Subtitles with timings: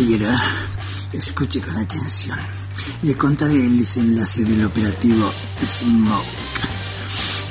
[0.00, 0.40] Figueroa,
[1.12, 2.38] escuche con atención.
[3.02, 5.30] Le contaré el desenlace del operativo
[5.62, 6.24] Smoke.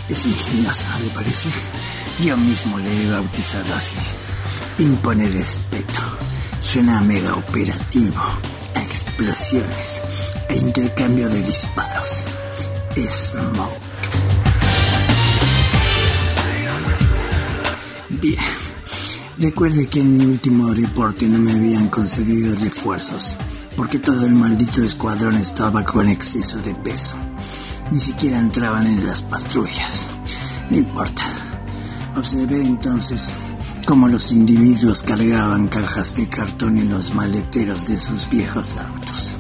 [0.09, 1.47] Es ingenioso, ¿no le parece?
[2.19, 3.97] Yo mismo le he bautizado así.
[4.79, 5.99] Impone respeto.
[6.59, 8.19] Suena a mega operativo,
[8.73, 10.01] a explosiones,
[10.49, 12.25] a intercambio de disparos.
[12.95, 13.77] Smoke.
[18.09, 18.68] Bien.
[19.39, 23.37] Recuerde que en mi último reporte no me habían concedido refuerzos,
[23.77, 27.15] porque todo el maldito escuadrón estaba con exceso de peso.
[27.89, 30.09] Ni siquiera entraban en las patrullas.
[30.69, 31.23] No importa.
[32.17, 33.31] Observé entonces
[33.87, 39.35] cómo los individuos cargaban cajas de cartón en los maleteros de sus viejos autos.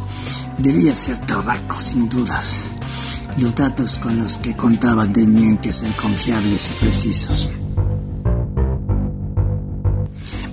[0.59, 2.69] Debía ser tabaco, sin dudas.
[3.37, 7.49] Los datos con los que contaban tenían que ser confiables y precisos.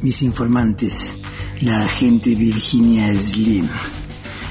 [0.06, 1.16] Mis informantes,
[1.62, 3.68] la agente Virginia Slim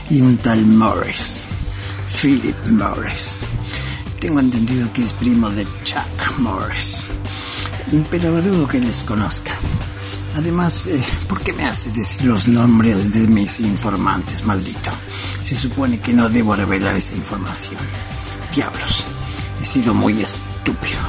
[0.10, 1.44] y un tal Morris,
[2.22, 3.38] Philip Morris.
[4.20, 7.04] Tengo entendido que es primo de Chuck Morris,
[8.12, 9.54] pero dudo que les conozca.
[10.36, 14.92] Además, eh, ¿por qué me hace decir los nombres de mis informantes, maldito?
[15.42, 17.80] Se supone que no debo revelar esa información.
[18.54, 19.06] Diablos,
[19.62, 21.00] he sido muy estúpido.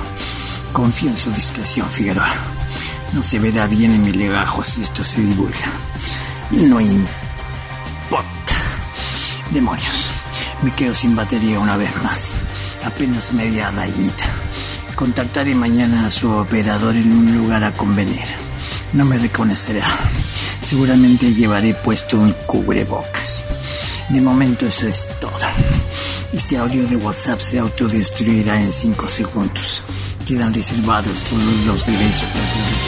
[0.73, 2.66] Confío en su discreción, Figueroa.
[3.13, 5.73] No se verá bien en mi legajo si esto se divulga.
[6.51, 8.55] No importa.
[9.51, 10.07] Demonios.
[10.63, 12.33] Me quedo sin batería una vez más.
[12.85, 14.25] Apenas media rayita.
[14.95, 18.25] Contactaré mañana a su operador en un lugar a convenir.
[18.93, 19.87] No me reconocerá.
[20.63, 23.45] Seguramente llevaré puesto un cubrebocas.
[24.09, 25.37] De momento eso es todo.
[26.33, 29.85] Este audio de WhatsApp se autodestruirá en 5 segundos.
[30.27, 32.86] Quedan reservados todos los derechos de